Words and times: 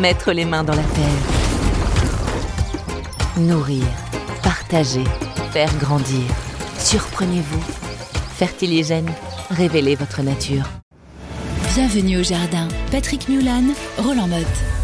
Mettre 0.00 0.32
les 0.32 0.44
mains 0.44 0.62
dans 0.62 0.74
la 0.74 0.82
terre. 0.82 1.04
Nourrir, 3.38 3.84
partager, 4.42 5.04
faire 5.52 5.74
grandir. 5.78 6.22
Surprenez-vous. 6.78 7.62
Fertiligène, 8.36 9.10
révélez 9.50 9.94
votre 9.94 10.20
nature. 10.20 10.64
Bienvenue 11.74 12.18
au 12.18 12.22
jardin. 12.22 12.68
Patrick 12.90 13.26
Mulan, 13.28 13.64
Roland 13.96 14.28
Motte. 14.28 14.75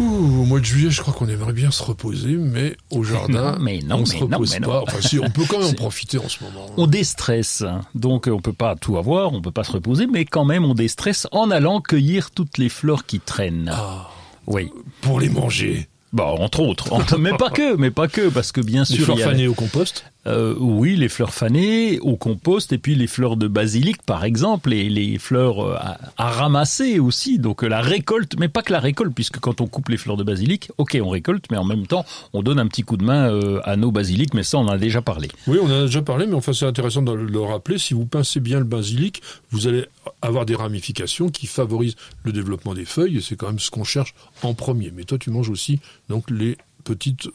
Ouh, 0.00 0.42
au 0.42 0.44
mois 0.46 0.60
de 0.60 0.64
juillet, 0.64 0.90
je 0.90 1.00
crois 1.02 1.12
qu'on 1.12 1.28
aimerait 1.28 1.52
bien 1.52 1.70
se 1.70 1.82
reposer, 1.82 2.32
mais 2.36 2.76
au 2.90 3.04
jardin, 3.04 3.52
Non, 3.52 3.58
mais 3.60 3.80
non, 3.84 3.96
on 3.96 3.98
mais 4.00 4.04
se 4.06 4.14
non, 4.16 4.20
repose 4.26 4.52
mais 4.58 4.66
pas. 4.66 4.82
Enfin, 4.82 5.00
si, 5.00 5.18
on 5.18 5.28
peut 5.30 5.44
quand 5.48 5.58
même 5.58 5.68
en 5.68 5.72
profiter 5.74 6.18
en 6.18 6.28
ce 6.28 6.42
moment. 6.42 6.66
On 6.76 6.86
déstresse, 6.86 7.62
donc 7.94 8.26
euh, 8.26 8.32
on 8.32 8.40
peut 8.40 8.52
pas 8.54 8.76
tout 8.76 8.96
avoir, 8.96 9.32
on 9.34 9.42
peut 9.42 9.50
pas 9.52 9.64
se 9.64 9.72
reposer, 9.72 10.06
mais 10.06 10.24
quand 10.24 10.44
même 10.46 10.64
on 10.64 10.74
déstresse 10.74 11.26
en 11.32 11.50
allant 11.50 11.80
cueillir 11.80 12.30
toutes 12.30 12.56
les 12.58 12.68
fleurs 12.70 13.04
qui 13.04 13.20
traînent. 13.20 13.70
Ah, 13.72 14.08
Oui. 14.46 14.70
pour 15.02 15.20
les 15.20 15.28
manger. 15.28 15.86
Bah 16.12 16.24
entre 16.26 16.60
autres, 16.60 16.92
Entre- 16.92 17.18
mais 17.20 17.30
pas 17.36 17.50
que, 17.50 17.76
mais 17.76 17.92
pas 17.92 18.08
que, 18.08 18.28
parce 18.30 18.50
que 18.50 18.60
bien 18.60 18.82
Les 18.88 18.96
sûr 18.96 19.04
fleurs 19.04 19.18
a 19.18 19.30
fanées 19.30 19.46
au 19.46 19.54
compost. 19.54 20.04
Euh, 20.26 20.54
oui, 20.58 20.96
les 20.96 21.08
fleurs 21.08 21.32
fanées 21.32 21.98
au 22.00 22.16
compost 22.16 22.74
et 22.74 22.78
puis 22.78 22.94
les 22.94 23.06
fleurs 23.06 23.38
de 23.38 23.48
basilic 23.48 24.02
par 24.02 24.24
exemple 24.24 24.72
et 24.74 24.90
les 24.90 25.18
fleurs 25.18 25.64
euh, 25.64 25.76
à, 26.18 26.30
ramasser 26.30 26.98
aussi. 26.98 27.38
Donc 27.38 27.64
euh, 27.64 27.68
la 27.68 27.80
récolte, 27.80 28.38
mais 28.38 28.48
pas 28.48 28.62
que 28.62 28.72
la 28.72 28.80
récolte 28.80 29.14
puisque 29.14 29.38
quand 29.38 29.62
on 29.62 29.66
coupe 29.66 29.88
les 29.88 29.96
fleurs 29.96 30.18
de 30.18 30.22
basilic, 30.22 30.70
ok 30.76 30.98
on 31.02 31.08
récolte, 31.08 31.46
mais 31.50 31.56
en 31.56 31.64
même 31.64 31.86
temps 31.86 32.04
on 32.34 32.42
donne 32.42 32.58
un 32.58 32.66
petit 32.66 32.82
coup 32.82 32.98
de 32.98 33.04
main 33.04 33.30
à 33.64 33.76
nos 33.76 33.90
basilics. 33.90 34.34
Mais 34.34 34.42
ça 34.42 34.58
on 34.58 34.62
en 34.62 34.68
a 34.68 34.78
déjà 34.78 35.00
parlé. 35.00 35.28
Oui, 35.46 35.58
on 35.62 35.66
en 35.66 35.82
a 35.82 35.82
déjà 35.82 36.02
parlé, 36.02 36.26
mais 36.26 36.34
enfin, 36.34 36.52
c'est 36.52 36.66
intéressant 36.66 37.02
de 37.02 37.12
le 37.12 37.40
rappeler. 37.40 37.78
Si 37.78 37.94
vous 37.94 38.04
pincez 38.04 38.40
bien 38.40 38.58
le 38.58 38.64
basilic, 38.64 39.22
vous 39.50 39.68
allez 39.68 39.86
avoir 40.20 40.44
des 40.44 40.54
ramifications 40.54 41.30
qui 41.30 41.46
favorisent 41.46 41.96
le 42.24 42.32
développement 42.32 42.74
des 42.74 42.84
feuilles, 42.84 43.18
et 43.18 43.20
c'est 43.20 43.36
quand 43.36 43.46
même 43.46 43.58
ce 43.58 43.70
qu'on 43.70 43.84
cherche 43.84 44.14
en 44.42 44.52
premier. 44.52 44.92
Mais 44.94 45.04
toi, 45.04 45.18
tu 45.18 45.30
manges 45.30 45.48
aussi 45.48 45.80
donc 46.08 46.30
les 46.30 46.58
petites 46.82 47.28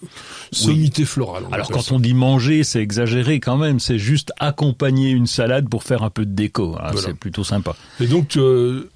sommités 0.52 1.06
florales. 1.06 1.44
on 1.50 1.54
Alors 1.54 1.70
quand 1.70 1.82
ça. 1.82 1.96
on 1.96 2.00
dit 2.00 2.14
manger, 2.14 2.64
c'est 2.64 2.82
exagéré 2.82 3.40
quand 3.40 3.58
même. 3.58 3.80
C'est 3.80 4.00
juste 4.00 4.32
accompagner 4.40 5.10
une 5.12 5.28
salade 5.28 5.70
pour 5.70 5.84
faire 5.84 6.04
un 6.04 6.10
peu 6.10 6.26
de 6.26 6.34
déco. 6.34 6.76
hein. 6.76 6.90
Voilà. 6.92 7.08
C'est 7.08 7.14
plutôt 7.14 7.44
sympa. 7.44 7.76
Et 8.00 8.08
donc, 8.08 8.38
euh, 8.38 8.90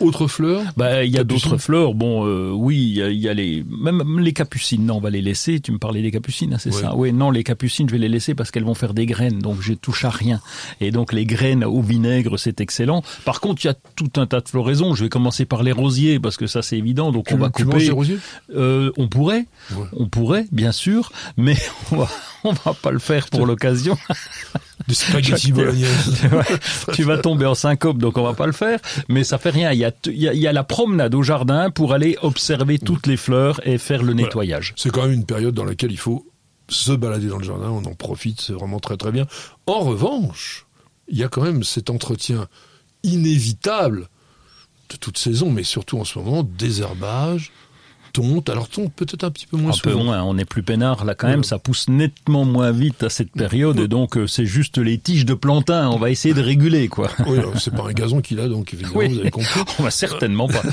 autre 0.00 0.26
fleur 0.28 0.62
Bah, 0.76 1.04
il 1.04 1.10
y 1.12 1.18
a 1.18 1.24
d'autres 1.24 1.56
fleurs. 1.58 1.94
Bon, 1.94 2.26
euh, 2.26 2.50
oui, 2.50 2.76
il 2.78 3.12
y, 3.12 3.18
y 3.20 3.28
a 3.28 3.34
les, 3.34 3.64
même 3.68 4.18
les 4.20 4.32
capucines. 4.32 4.84
Non, 4.86 4.96
on 4.96 5.00
va 5.00 5.10
les 5.10 5.22
laisser. 5.22 5.60
Tu 5.60 5.72
me 5.72 5.78
parlais 5.78 6.02
des 6.02 6.10
capucines, 6.10 6.54
hein, 6.54 6.58
c'est 6.58 6.74
Ouais. 6.74 6.80
ça 6.82 6.94
Oui, 6.96 7.12
non, 7.12 7.30
les 7.30 7.44
capucines, 7.44 7.88
je 7.88 7.92
vais 7.92 7.98
les 7.98 8.08
laisser 8.08 8.34
parce 8.34 8.50
qu'elles 8.50 8.64
vont 8.64 8.74
faire 8.74 8.94
des 8.94 9.06
graines, 9.06 9.38
donc 9.40 9.60
je 9.60 9.72
touche 9.74 10.04
à 10.04 10.10
rien. 10.10 10.40
Et 10.80 10.90
donc 10.90 11.12
les 11.12 11.24
graines 11.26 11.64
au 11.64 11.80
vinaigre, 11.82 12.38
c'est 12.38 12.60
excellent. 12.60 13.02
Par 13.24 13.40
contre, 13.40 13.64
il 13.64 13.68
y 13.68 13.70
a 13.70 13.76
tout 13.96 14.10
un 14.16 14.26
tas 14.26 14.40
de 14.40 14.48
floraisons. 14.48 14.94
Je 14.94 15.04
vais 15.04 15.08
commencer 15.10 15.44
par 15.44 15.62
les 15.62 15.72
rosiers 15.72 16.18
parce 16.20 16.36
que 16.36 16.46
ça, 16.46 16.62
c'est 16.62 16.78
évident. 16.78 17.12
Donc 17.12 17.26
tu, 17.26 17.34
on 17.34 17.38
va 17.38 17.50
tu 17.50 17.64
manges 17.64 17.72
couper. 17.74 17.84
des 17.86 17.90
rosiers? 17.92 18.18
Euh, 18.54 18.90
on 18.96 19.08
pourrait, 19.08 19.46
Ouais. 19.76 19.86
on 19.96 20.06
pourrait, 20.08 20.46
bien 20.52 20.72
sûr, 20.72 21.10
mais 21.36 21.56
on 21.92 21.96
va, 21.96 22.08
on 22.44 22.52
va 22.52 22.74
pas 22.74 22.90
le 22.90 22.98
faire 22.98 23.28
pour 23.28 23.46
l'occasion. 23.46 23.96
Des 24.88 24.94
spaghettis 24.94 25.52
bolognaises. 25.52 26.22
Ouais, 26.32 26.94
tu 26.94 27.04
vas 27.04 27.18
tomber 27.18 27.46
en 27.46 27.54
syncope, 27.54 27.98
donc 27.98 28.18
on 28.18 28.22
va 28.24 28.32
pas 28.34 28.46
le 28.46 28.52
faire. 28.52 28.80
Mais 29.08 29.22
ça 29.22 29.38
fait 29.38 29.50
rien. 29.50 29.70
Il 29.72 29.78
y 29.78 29.84
a, 29.84 29.92
t- 29.92 30.10
il 30.10 30.18
y 30.18 30.28
a, 30.28 30.32
il 30.34 30.40
y 30.40 30.46
a 30.48 30.52
la 30.52 30.64
promenade 30.64 31.14
au 31.14 31.22
jardin 31.22 31.70
pour 31.70 31.92
aller 31.92 32.16
observer 32.22 32.78
toutes 32.78 33.06
les 33.06 33.16
fleurs 33.18 33.60
et 33.66 33.78
faire 33.78 34.02
le 34.02 34.14
nettoyage. 34.14 34.72
C'est 34.76 34.90
quand 34.90 35.02
même 35.02 35.12
une 35.12 35.26
période 35.26 35.54
dans 35.54 35.64
laquelle 35.64 35.92
il 35.92 35.98
faut 35.98 36.26
se 36.70 36.92
balader 36.92 37.28
dans 37.28 37.38
le 37.38 37.44
jardin, 37.44 37.68
on 37.70 37.84
en 37.84 37.94
profite, 37.94 38.40
c'est 38.40 38.52
vraiment 38.52 38.78
très 38.80 38.96
très 38.96 39.12
bien. 39.12 39.26
En 39.66 39.80
revanche, 39.80 40.66
il 41.08 41.16
y 41.18 41.22
a 41.24 41.28
quand 41.28 41.42
même 41.42 41.62
cet 41.64 41.88
entretien 41.90 42.46
inévitable 43.02 44.08
de 44.90 44.96
toute 44.96 45.18
saison, 45.18 45.50
mais 45.50 45.64
surtout 45.64 45.98
en 45.98 46.04
ce 46.04 46.18
moment, 46.18 46.42
désherbage, 46.42 47.52
tonte. 48.18 48.48
Alors 48.50 48.68
tonte 48.68 48.92
peut-être 48.94 49.24
un 49.24 49.30
petit 49.30 49.46
peu 49.46 49.56
moins 49.56 49.72
Un 49.72 49.78
peu 49.82 49.94
moins, 49.94 50.22
on 50.22 50.36
est 50.38 50.44
plus 50.44 50.62
peinard 50.62 51.04
là 51.04 51.14
quand 51.14 51.28
même, 51.28 51.40
Ouais. 51.40 51.44
ça 51.46 51.58
pousse 51.58 51.88
nettement 51.88 52.44
moins 52.44 52.70
vite 52.72 53.02
à 53.02 53.10
cette 53.10 53.32
période 53.32 53.78
et 53.78 53.88
donc 53.88 54.16
euh, 54.16 54.26
c'est 54.26 54.46
juste 54.46 54.78
les 54.78 54.98
tiges 54.98 55.24
de 55.24 55.34
plantain, 55.34 55.88
on 55.88 55.98
va 55.98 56.10
essayer 56.10 56.34
de 56.34 56.40
réguler 56.40 56.88
quoi. 56.88 57.10
Oui, 57.26 57.38
c'est 57.58 57.74
pas 57.74 57.84
un 57.88 57.92
gazon 57.92 58.20
qu'il 58.20 58.40
a, 58.40 58.48
donc 58.48 58.72
évidemment, 58.74 58.94
Oui. 58.96 59.08
vous 59.08 59.20
avez 59.20 59.30
compris. 59.30 59.60
On 59.78 59.82
va 59.82 59.90
certainement 59.90 60.48
pas. 60.48 60.62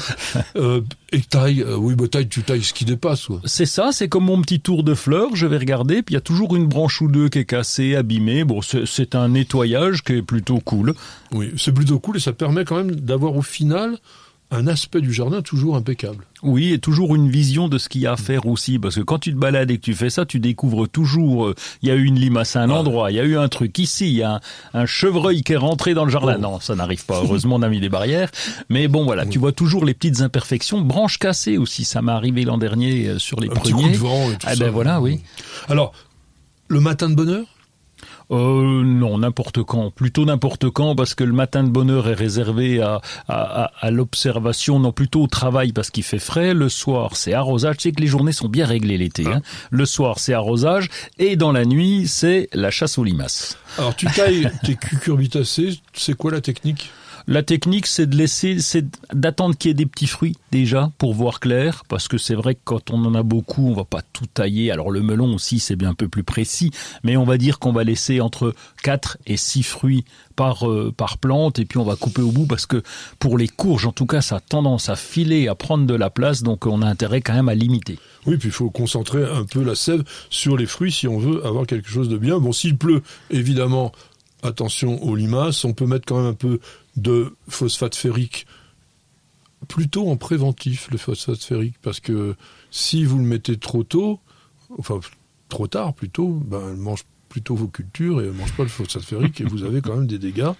Euh, 0.57 0.81
et 1.11 1.21
taille, 1.21 1.61
euh, 1.61 1.75
oui, 1.75 1.95
bah, 1.95 2.07
taille, 2.07 2.27
tu 2.29 2.41
tailles 2.41 2.63
ce 2.63 2.73
qui 2.73 2.85
dépasse. 2.85 3.25
Quoi. 3.25 3.41
C'est 3.45 3.65
ça, 3.65 3.89
c'est 3.91 4.07
comme 4.07 4.25
mon 4.25 4.41
petit 4.41 4.59
tour 4.61 4.83
de 4.83 4.93
fleurs, 4.93 5.35
je 5.35 5.45
vais 5.47 5.57
regarder, 5.57 6.01
puis 6.01 6.13
il 6.13 6.15
y 6.15 6.17
a 6.17 6.21
toujours 6.21 6.55
une 6.55 6.65
branche 6.67 7.01
ou 7.01 7.07
deux 7.09 7.27
qui 7.29 7.39
est 7.39 7.45
cassée, 7.45 7.95
abîmée. 7.95 8.43
Bon, 8.45 8.61
c'est 8.61 9.15
un 9.15 9.29
nettoyage 9.29 10.01
qui 10.03 10.13
est 10.13 10.21
plutôt 10.21 10.59
cool. 10.59 10.93
Oui, 11.31 11.51
c'est 11.57 11.73
plutôt 11.73 11.99
cool 11.99 12.17
et 12.17 12.19
ça 12.19 12.31
permet 12.33 12.63
quand 12.63 12.77
même 12.77 12.95
d'avoir 12.95 13.35
au 13.35 13.41
final 13.41 13.97
un 14.55 14.67
aspect 14.67 15.01
du 15.01 15.11
jardin 15.13 15.41
toujours 15.41 15.75
impeccable. 15.75 16.25
Oui, 16.43 16.73
et 16.73 16.79
toujours 16.79 17.15
une 17.15 17.29
vision 17.29 17.67
de 17.69 17.77
ce 17.77 17.89
qu'il 17.89 18.01
y 18.01 18.07
a 18.07 18.13
à 18.13 18.17
faire 18.17 18.45
aussi, 18.47 18.77
parce 18.79 18.95
que 18.95 19.01
quand 19.01 19.19
tu 19.19 19.31
te 19.33 19.37
balades 19.37 19.71
et 19.71 19.77
que 19.77 19.81
tu 19.81 19.93
fais 19.93 20.09
ça, 20.09 20.25
tu 20.25 20.39
découvres 20.39 20.87
toujours, 20.87 21.47
euh, 21.47 21.55
il 21.81 21.89
y 21.89 21.91
a 21.91 21.95
eu 21.95 22.03
une 22.03 22.19
limace 22.19 22.55
à 22.55 22.61
un 22.61 22.69
endroit, 22.69 23.11
il 23.11 23.15
y 23.15 23.19
a 23.19 23.23
eu 23.23 23.37
un 23.37 23.47
truc 23.49 23.77
ici, 23.79 24.07
il 24.07 24.15
y 24.15 24.23
a 24.23 24.35
un, 24.35 24.39
un 24.81 24.85
chevreuil 24.85 25.41
qui 25.43 25.53
est 25.53 25.57
rentré 25.57 25.93
dans 25.93 26.05
le 26.05 26.11
jardin. 26.11 26.35
Oh. 26.37 26.41
Non, 26.41 26.59
ça 26.59 26.75
n'arrive 26.75 27.05
pas, 27.05 27.21
heureusement 27.23 27.55
on 27.55 27.61
a 27.61 27.69
mis 27.69 27.79
des 27.79 27.89
barrières. 27.89 28.29
Mais 28.69 28.87
bon, 28.87 29.05
voilà, 29.05 29.25
tu 29.25 29.39
vois 29.39 29.51
toujours 29.51 29.85
les 29.85 29.93
petites 29.93 30.21
imperfections, 30.21 30.81
branches 30.81 31.17
cassées 31.17 31.57
aussi, 31.57 31.83
ça 31.85 32.01
m'est 32.01 32.11
arrivé 32.11 32.43
l'an 32.43 32.57
dernier 32.57 33.07
euh, 33.07 33.19
sur 33.19 33.39
les 33.39 33.47
Un 33.49 33.53
petit 33.53 33.71
coup 33.71 33.79
premiers. 33.81 33.93
de 33.93 33.97
vent 33.97 34.29
et 34.29 34.33
tout 34.33 34.45
Ah 34.47 34.55
ça. 34.55 34.63
ben 34.65 34.71
voilà, 34.71 35.01
oui. 35.01 35.21
Alors, 35.69 35.93
le 36.67 36.79
matin 36.79 37.09
de 37.09 37.15
bonheur 37.15 37.45
Euh, 38.31 38.83
non, 38.83 39.17
n'importe 39.19 39.63
quand. 39.63 39.91
Plutôt 39.91 40.25
n'importe 40.25 40.69
quand, 40.69 40.95
parce 40.95 41.15
que 41.15 41.23
le 41.23 41.33
matin 41.33 41.63
de 41.63 41.69
bonheur 41.69 42.07
est 42.07 42.13
réservé 42.13 42.81
à, 42.81 43.01
à, 43.27 43.63
à, 43.63 43.71
à 43.79 43.91
l'observation, 43.91 44.79
non 44.79 44.91
plutôt 44.91 45.23
au 45.23 45.27
travail, 45.27 45.71
parce 45.71 45.91
qu'il 45.91 46.03
fait 46.03 46.19
frais. 46.19 46.53
Le 46.53 46.69
soir, 46.69 47.15
c'est 47.15 47.33
arrosage. 47.33 47.77
Tu 47.77 47.89
sais 47.89 47.91
que 47.91 48.01
les 48.01 48.07
journées 48.07 48.31
sont 48.31 48.47
bien 48.47 48.65
réglées 48.65 48.97
l'été. 48.97 49.27
Hein. 49.27 49.41
Le 49.69 49.85
soir, 49.85 50.19
c'est 50.19 50.33
arrosage. 50.33 50.89
Et 51.17 51.35
dans 51.35 51.51
la 51.51 51.65
nuit, 51.65 52.07
c'est 52.07 52.49
la 52.53 52.71
chasse 52.71 52.97
aux 52.97 53.03
limaces. 53.03 53.57
Alors, 53.77 53.95
tu 53.95 54.07
tailles 54.07 54.49
tes 54.63 54.75
cucurbitacées, 54.75 55.79
c'est 55.93 56.15
quoi 56.15 56.31
la 56.31 56.41
technique? 56.41 56.91
La 57.27 57.41
technique, 57.41 57.87
c'est 57.87 58.05
de 58.05 58.15
laisser, 58.15 58.59
c'est 58.59 58.85
d'attendre 59.11 59.57
qu'il 59.57 59.69
y 59.69 59.71
ait 59.71 59.75
des 59.75 59.87
petits 59.87 60.05
fruits 60.05 60.35
déjà 60.51 60.91
pour 60.99 61.15
voir 61.15 61.39
clair, 61.39 61.83
parce 61.89 62.07
que 62.07 62.19
c'est 62.19 62.35
vrai 62.35 62.53
que 62.53 62.59
quand 62.63 62.91
on 62.91 63.03
en 63.03 63.15
a 63.15 63.23
beaucoup, 63.23 63.67
on 63.67 63.73
va 63.73 63.83
pas 63.83 64.03
tout 64.13 64.27
tailler. 64.27 64.69
Alors 64.69 64.91
le 64.91 65.01
melon 65.01 65.33
aussi, 65.33 65.59
c'est 65.59 65.75
bien 65.75 65.89
un 65.89 65.93
peu 65.95 66.07
plus 66.07 66.23
précis, 66.23 66.69
mais 67.03 67.17
on 67.17 67.23
va 67.23 67.39
dire 67.39 67.57
qu'on 67.57 67.71
va 67.71 67.83
laisser 67.83 68.21
entre 68.21 68.53
4 68.83 69.17
et 69.25 69.37
6 69.37 69.63
fruits 69.63 70.05
par 70.35 70.69
euh, 70.69 70.93
par 70.95 71.17
plante, 71.17 71.57
et 71.57 71.65
puis 71.65 71.79
on 71.79 71.83
va 71.83 71.95
couper 71.95 72.21
au 72.21 72.31
bout 72.31 72.45
parce 72.45 72.67
que 72.67 72.83
pour 73.17 73.39
les 73.39 73.47
courges, 73.47 73.87
en 73.87 73.91
tout 73.91 74.05
cas, 74.05 74.21
ça 74.21 74.35
a 74.35 74.39
tendance 74.39 74.89
à 74.89 74.95
filer, 74.95 75.47
à 75.47 75.55
prendre 75.55 75.87
de 75.87 75.95
la 75.95 76.11
place, 76.11 76.43
donc 76.43 76.67
on 76.67 76.83
a 76.83 76.87
intérêt 76.87 77.21
quand 77.21 77.33
même 77.33 77.49
à 77.49 77.55
limiter. 77.55 77.97
Oui, 78.27 78.37
puis 78.37 78.49
il 78.49 78.53
faut 78.53 78.69
concentrer 78.69 79.23
un 79.23 79.45
peu 79.45 79.63
la 79.63 79.75
sève 79.75 80.03
sur 80.29 80.57
les 80.57 80.67
fruits 80.67 80.91
si 80.91 81.07
on 81.07 81.17
veut 81.17 81.43
avoir 81.45 81.65
quelque 81.65 81.89
chose 81.89 82.09
de 82.09 82.17
bien. 82.17 82.37
Bon, 82.39 82.51
s'il 82.51 82.77
pleut, 82.77 83.01
évidemment, 83.31 83.91
attention 84.43 85.01
aux 85.03 85.15
limaces. 85.15 85.65
On 85.65 85.73
peut 85.73 85.85
mettre 85.85 86.05
quand 86.05 86.17
même 86.17 86.31
un 86.31 86.33
peu 86.33 86.59
de 86.95 87.35
phosphate 87.47 87.95
ferrique 87.95 88.45
plutôt 89.67 90.09
en 90.09 90.17
préventif, 90.17 90.89
le 90.91 90.97
phosphate 90.97 91.41
ferrique, 91.43 91.75
parce 91.81 91.99
que 91.99 92.35
si 92.71 93.03
vous 93.03 93.17
le 93.17 93.23
mettez 93.23 93.57
trop 93.57 93.83
tôt, 93.83 94.19
enfin 94.77 94.99
trop 95.49 95.67
tard 95.67 95.93
plutôt, 95.93 96.27
ben, 96.45 96.61
elle 96.69 96.75
mange 96.77 97.03
plutôt 97.29 97.55
vos 97.55 97.67
cultures 97.67 98.21
et 98.21 98.25
elle 98.25 98.33
mange 98.33 98.53
pas 98.53 98.63
le 98.63 98.69
phosphate 98.69 99.03
ferrique 99.03 99.41
et 99.41 99.43
vous 99.43 99.63
avez 99.63 99.81
quand 99.81 99.95
même 99.95 100.07
des 100.07 100.19
dégâts. 100.19 100.51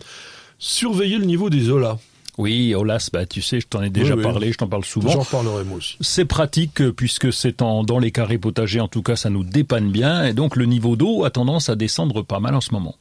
Surveillez 0.58 1.18
le 1.18 1.26
niveau 1.26 1.50
des 1.50 1.62
zolas. 1.62 1.98
Oui, 2.38 2.76
Olas, 2.76 3.10
bah 3.14 3.26
tu 3.26 3.42
sais, 3.42 3.62
je 3.62 3.68
t'en 3.68 3.82
ai 3.82 3.90
déjà 3.90 4.14
Oui, 4.14 4.18
oui. 4.18 4.24
parlé, 4.24 4.52
je 4.52 4.58
t'en 4.58 4.68
parle 4.68 4.84
souvent. 4.84 5.10
J'en 5.10 5.20
reparlerai 5.22 5.64
moi 5.64 5.78
aussi. 5.78 5.98
C'est 6.02 6.26
pratique 6.26 6.82
euh, 6.82 6.92
puisque 6.92 7.32
c'est 7.32 7.62
en, 7.62 7.84
dans 7.84 7.98
les 7.98 8.12
carrés 8.12 8.38
potagers, 8.38 8.82
en 8.82 8.90
tout 8.90 9.02
cas, 9.02 9.16
ça 9.16 9.30
nous 9.30 9.46
dépanne 9.46 9.90
bien. 9.90 10.26
Et 10.26 10.34
donc, 10.34 10.58
le 10.58 10.66
niveau 10.66 10.98
d'eau 10.98 11.24
a 11.24 11.30
tendance 11.30 11.70
à 11.70 11.78
descendre 11.78 12.24
pas 12.24 12.42
mal 12.42 12.54
en 12.54 12.60
ce 12.60 12.74
moment. 12.74 12.96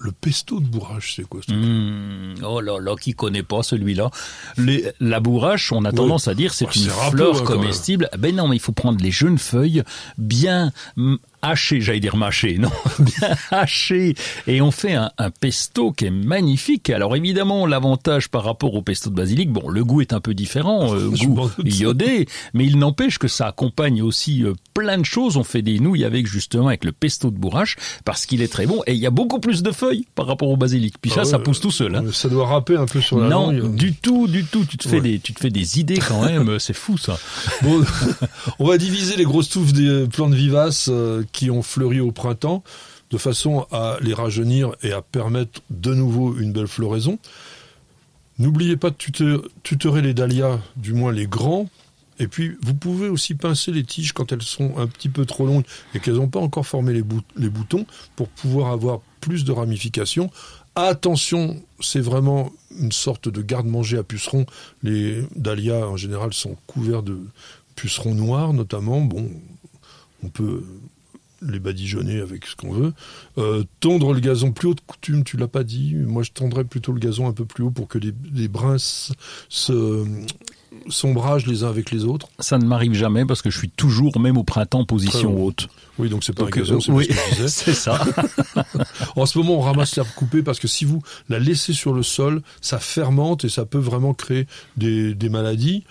Le 0.00 0.12
pesto 0.12 0.60
de 0.60 0.64
bourrage, 0.66 1.14
c'est 1.16 1.24
quoi 1.24 1.40
ce 1.42 1.46
truc 1.46 1.58
Mmh, 1.58 2.44
oh 2.44 2.60
là 2.60 2.78
là, 2.80 2.94
qui 2.96 3.14
connaît 3.14 3.42
pas 3.42 3.62
celui-là? 3.64 4.10
Les- 4.56 4.92
La 5.00 5.18
bourrache, 5.18 5.72
on 5.72 5.84
a 5.84 5.92
tendance 5.92 6.28
à 6.28 6.34
dire 6.34 6.54
c'est 6.54 6.66
Oh, 6.66 6.70
une 6.76 6.88
fleur 7.10 7.40
hein, 7.40 7.44
comestible. 7.44 8.08
Ben 8.16 8.34
non, 8.34 8.46
mais 8.46 8.56
il 8.56 8.60
faut 8.60 8.70
prendre 8.72 9.02
les 9.02 9.10
jeunes 9.10 9.38
feuilles 9.38 9.82
bien 10.16 10.70
mm, 10.96 11.16
haché, 11.42 11.80
j'allais 11.80 12.00
dire 12.00 12.16
mâché, 12.16 12.58
non, 12.58 12.70
bien 12.98 13.36
haché, 13.50 14.14
et 14.46 14.60
on 14.60 14.70
fait 14.70 14.94
un, 14.94 15.10
un, 15.18 15.30
pesto 15.30 15.92
qui 15.92 16.06
est 16.06 16.10
magnifique. 16.10 16.90
Alors 16.90 17.14
évidemment, 17.16 17.66
l'avantage 17.66 18.28
par 18.28 18.44
rapport 18.44 18.74
au 18.74 18.82
pesto 18.82 19.10
de 19.10 19.14
basilic, 19.14 19.50
bon, 19.50 19.68
le 19.68 19.84
goût 19.84 20.00
est 20.00 20.12
un 20.12 20.20
peu 20.20 20.34
différent, 20.34 20.94
euh, 20.94 21.08
goût 21.10 21.50
iodé, 21.64 22.26
mais 22.54 22.64
il 22.66 22.78
n'empêche 22.78 23.18
que 23.18 23.28
ça 23.28 23.46
accompagne 23.48 24.02
aussi 24.02 24.44
euh, 24.44 24.54
plein 24.74 24.98
de 24.98 25.04
choses. 25.04 25.36
On 25.36 25.44
fait 25.44 25.62
des 25.62 25.78
nouilles 25.80 26.04
avec 26.04 26.26
justement 26.26 26.68
avec 26.68 26.84
le 26.84 26.92
pesto 26.92 27.30
de 27.30 27.36
bourrache 27.36 27.76
parce 28.04 28.26
qu'il 28.26 28.42
est 28.42 28.52
très 28.52 28.66
bon 28.66 28.82
et 28.86 28.92
il 28.94 28.98
y 28.98 29.06
a 29.06 29.10
beaucoup 29.10 29.40
plus 29.40 29.62
de 29.62 29.70
feuilles 29.72 30.06
par 30.14 30.26
rapport 30.26 30.48
au 30.48 30.56
basilic. 30.56 30.94
Puis 31.00 31.10
ça, 31.10 31.20
Ah 31.22 31.24
ça 31.24 31.38
pousse 31.38 31.60
tout 31.60 31.70
seul. 31.70 31.94
Hein. 31.94 32.04
Ça 32.12 32.28
doit 32.28 32.46
râper 32.46 32.76
un 32.76 32.86
peu 32.86 33.00
sur 33.00 33.18
la 33.18 33.28
Non, 33.28 33.50
langue. 33.52 33.74
du 33.74 33.94
tout, 33.94 34.26
du 34.26 34.44
tout. 34.44 34.64
Tu 34.64 34.76
te 34.76 34.88
fais 34.88 34.96
Ouais. 34.96 35.00
des, 35.02 35.18
tu 35.20 35.32
te 35.32 35.40
fais 35.40 35.50
des 35.50 35.78
idées 35.78 35.98
quand 35.98 36.24
même. 36.24 36.58
C'est 36.58 36.72
fou 36.74 36.98
ça. 36.98 37.18
Bon, 37.62 37.82
on 38.58 38.66
va 38.66 38.78
diviser 38.78 39.16
les 39.16 39.24
grosses 39.24 39.48
touffes 39.48 39.72
des 39.72 40.06
plantes 40.08 40.34
vivaces 40.34 40.88
euh, 40.90 41.22
qui 41.32 41.50
ont 41.50 41.62
fleuri 41.62 42.00
au 42.00 42.12
printemps 42.12 42.62
de 43.10 43.18
façon 43.18 43.66
à 43.72 43.96
les 44.00 44.14
rajeunir 44.14 44.74
et 44.82 44.92
à 44.92 45.02
permettre 45.02 45.60
de 45.70 45.94
nouveau 45.94 46.36
une 46.36 46.52
belle 46.52 46.66
floraison. 46.68 47.18
N'oubliez 48.38 48.76
pas 48.76 48.90
de 48.90 48.96
tuteur- 48.96 49.42
tutorer 49.62 50.02
les 50.02 50.14
dahlias, 50.14 50.60
du 50.76 50.92
moins 50.92 51.12
les 51.12 51.26
grands. 51.26 51.68
Et 52.20 52.26
puis, 52.28 52.56
vous 52.62 52.74
pouvez 52.74 53.08
aussi 53.08 53.34
pincer 53.34 53.70
les 53.72 53.84
tiges 53.84 54.12
quand 54.12 54.32
elles 54.32 54.42
sont 54.42 54.76
un 54.76 54.86
petit 54.88 55.08
peu 55.08 55.24
trop 55.24 55.46
longues 55.46 55.64
et 55.94 56.00
qu'elles 56.00 56.14
n'ont 56.16 56.28
pas 56.28 56.40
encore 56.40 56.66
formé 56.66 56.92
les, 56.92 57.04
les 57.36 57.48
boutons 57.48 57.86
pour 58.16 58.28
pouvoir 58.28 58.72
avoir 58.72 59.00
plus 59.20 59.44
de 59.44 59.52
ramifications. 59.52 60.30
Attention, 60.74 61.60
c'est 61.80 62.00
vraiment 62.00 62.52
une 62.78 62.92
sorte 62.92 63.28
de 63.28 63.40
garde-manger 63.42 63.98
à 63.98 64.02
pucerons. 64.02 64.46
Les 64.82 65.22
dahlias, 65.34 65.86
en 65.86 65.96
général, 65.96 66.32
sont 66.32 66.56
couverts 66.66 67.02
de 67.02 67.18
pucerons 67.74 68.14
noirs, 68.14 68.52
notamment. 68.52 69.00
Bon, 69.00 69.30
on 70.22 70.28
peut 70.28 70.64
les 71.42 71.58
badigeonner 71.60 72.20
avec 72.20 72.46
ce 72.46 72.56
qu'on 72.56 72.72
veut. 72.72 72.92
Euh, 73.38 73.64
tondre 73.80 74.12
le 74.12 74.20
gazon 74.20 74.52
plus 74.52 74.68
haut 74.68 74.74
de 74.74 74.80
coutume, 74.80 75.24
tu 75.24 75.36
l'as 75.36 75.48
pas 75.48 75.64
dit. 75.64 75.94
Moi, 75.94 76.22
je 76.22 76.32
tendrais 76.32 76.64
plutôt 76.64 76.92
le 76.92 77.00
gazon 77.00 77.28
un 77.28 77.32
peu 77.32 77.44
plus 77.44 77.64
haut 77.64 77.70
pour 77.70 77.88
que 77.88 77.98
les, 77.98 78.12
les 78.34 78.48
brins 78.48 78.76
se 79.48 80.04
sombragent 80.88 81.46
les 81.46 81.64
uns 81.64 81.68
avec 81.68 81.90
les 81.90 82.04
autres. 82.04 82.28
Ça 82.38 82.58
ne 82.58 82.64
m'arrive 82.64 82.94
jamais 82.94 83.24
parce 83.24 83.42
que 83.42 83.50
je 83.50 83.58
suis 83.58 83.70
toujours, 83.70 84.18
même 84.18 84.36
au 84.36 84.44
printemps, 84.44 84.84
position 84.84 85.32
bon. 85.32 85.46
haute. 85.46 85.68
Oui, 85.98 86.08
donc 86.08 86.24
c'est 86.24 86.32
pas 86.32 86.44
Donc, 86.44 86.56
un 86.56 86.60
gazon, 86.60 86.76
euh, 86.76 86.80
c'est 86.80 86.92
oui, 86.92 87.08
c'est 87.48 87.74
ça. 87.74 88.00
En 89.16 89.26
ce 89.26 89.38
moment, 89.38 89.58
on 89.58 89.60
ramasse 89.60 89.96
l'herbe 89.96 90.08
coupée 90.14 90.42
parce 90.42 90.58
que 90.58 90.68
si 90.68 90.84
vous 90.84 91.02
la 91.28 91.38
laissez 91.38 91.72
sur 91.72 91.92
le 91.92 92.02
sol, 92.02 92.42
ça 92.60 92.78
fermente 92.78 93.44
et 93.44 93.48
ça 93.48 93.64
peut 93.64 93.78
vraiment 93.78 94.14
créer 94.14 94.46
des, 94.76 95.14
des 95.14 95.28
maladies. 95.28 95.84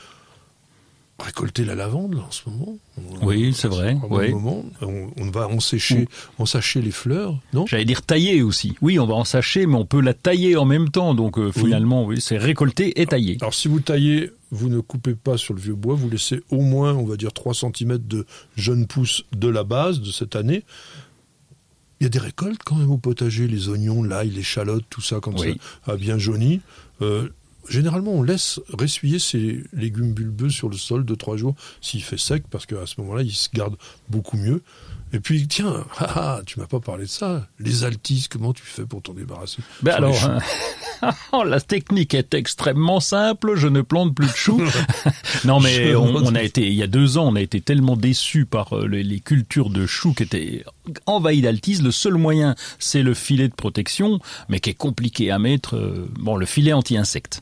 Récolter 1.19 1.65
la 1.65 1.73
lavande 1.73 2.13
là, 2.13 2.21
en 2.27 2.31
ce 2.31 2.47
moment. 2.47 2.77
Oui, 3.23 3.51
c'est 3.55 3.67
vrai, 3.67 3.97
oui. 4.11 4.29
moment. 4.31 4.63
On, 4.81 5.09
on 5.17 5.31
va 5.31 5.47
ensécher, 5.47 6.07
ensacher 6.37 6.79
les 6.81 6.91
fleurs, 6.91 7.39
non? 7.53 7.65
J'allais 7.65 7.85
dire 7.85 8.03
tailler 8.03 8.43
aussi. 8.43 8.75
Oui, 8.81 8.99
on 8.99 9.07
va 9.07 9.15
en 9.15 9.23
sacher, 9.23 9.65
mais 9.65 9.75
on 9.75 9.85
peut 9.85 9.99
la 10.01 10.13
tailler 10.13 10.55
en 10.57 10.65
même 10.65 10.89
temps. 10.89 11.15
Donc 11.15 11.39
euh, 11.39 11.51
finalement, 11.51 12.05
oui, 12.05 12.21
c'est 12.21 12.37
récolter 12.37 13.01
et 13.01 13.07
tailler. 13.07 13.37
Alors 13.41 13.55
si 13.55 13.67
vous 13.67 13.79
taillez, 13.79 14.31
vous 14.51 14.69
ne 14.69 14.79
coupez 14.79 15.15
pas 15.15 15.37
sur 15.37 15.55
le 15.55 15.59
vieux 15.59 15.73
bois, 15.73 15.95
vous 15.95 16.07
laissez 16.09 16.43
au 16.51 16.61
moins, 16.61 16.93
on 16.93 17.05
va 17.05 17.17
dire, 17.17 17.33
3 17.33 17.53
cm 17.55 17.97
de 17.97 18.27
jeunes 18.55 18.85
pousses 18.85 19.23
de 19.35 19.47
la 19.47 19.63
base 19.63 19.99
de 20.01 20.11
cette 20.11 20.35
année. 20.35 20.63
Il 21.99 22.03
y 22.03 22.05
a 22.05 22.09
des 22.09 22.19
récoltes 22.19 22.61
quand 22.63 22.75
même 22.75 22.91
au 22.91 22.97
potager, 22.99 23.47
les 23.47 23.69
oignons, 23.69 24.03
l'ail, 24.03 24.29
l'échalote, 24.29 24.83
tout 24.87 25.01
ça, 25.01 25.19
quand 25.19 25.39
Oui. 25.39 25.57
ça 25.83 25.93
a 25.93 25.97
bien 25.97 26.19
jauni. 26.19 26.61
Euh, 27.01 27.29
généralement, 27.69 28.11
on 28.11 28.23
laisse 28.23 28.59
ressuyer 28.73 29.19
ces 29.19 29.63
légumes 29.73 30.13
bulbeux 30.13 30.49
sur 30.49 30.69
le 30.69 30.77
sol 30.77 31.05
de 31.05 31.15
trois 31.15 31.37
jours 31.37 31.55
s'il 31.81 32.03
fait 32.03 32.17
sec, 32.17 32.43
parce 32.49 32.65
qu'à 32.65 32.85
ce 32.85 32.99
moment-là, 33.01 33.21
ils 33.23 33.33
se 33.33 33.49
gardent 33.53 33.77
beaucoup 34.09 34.37
mieux. 34.37 34.61
Et 35.13 35.19
puis, 35.19 35.47
tiens, 35.47 35.85
ah, 35.99 36.11
ah, 36.15 36.41
tu 36.45 36.59
m'as 36.59 36.65
pas 36.65 36.79
parlé 36.79 37.05
de 37.05 37.09
ça. 37.09 37.47
Les 37.59 37.83
altises, 37.83 38.27
comment 38.27 38.53
tu 38.53 38.63
fais 38.63 38.85
pour 38.85 39.01
t'en 39.01 39.13
débarrasser? 39.13 39.59
Ben 39.81 39.93
alors, 39.93 40.21
hein, 41.01 41.43
la 41.45 41.61
technique 41.61 42.13
est 42.13 42.33
extrêmement 42.33 42.99
simple. 42.99 43.55
Je 43.55 43.67
ne 43.67 43.81
plante 43.81 44.13
plus 44.13 44.27
de 44.27 44.35
choux. 44.35 44.61
non, 45.45 45.59
mais 45.59 45.95
on, 45.95 46.35
a 46.35 46.43
été, 46.43 46.67
il 46.67 46.73
y 46.73 46.83
a 46.83 46.87
deux 46.87 47.17
ans, 47.17 47.29
on 47.29 47.35
a 47.35 47.41
été 47.41 47.61
tellement 47.61 47.95
déçus 47.95 48.45
par 48.45 48.73
euh, 48.73 48.87
les, 48.87 49.03
les 49.03 49.19
cultures 49.19 49.69
de 49.69 49.85
choux 49.85 50.13
qui 50.13 50.23
étaient 50.23 50.65
envahies 51.05 51.41
d'altise. 51.41 51.81
Le 51.81 51.91
seul 51.91 52.15
moyen, 52.15 52.55
c'est 52.79 53.03
le 53.03 53.13
filet 53.13 53.47
de 53.47 53.55
protection, 53.55 54.19
mais 54.49 54.59
qui 54.59 54.71
est 54.71 54.77
compliqué 54.77 55.31
à 55.31 55.39
mettre. 55.39 55.75
euh, 55.75 56.09
bon, 56.19 56.35
le 56.35 56.45
filet 56.45 56.73
anti-insectes. 56.73 57.41